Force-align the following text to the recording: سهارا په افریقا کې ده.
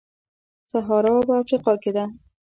سهارا 0.71 1.13
په 1.27 1.33
افریقا 1.41 1.73
کې 1.83 1.91
ده. 1.95 2.05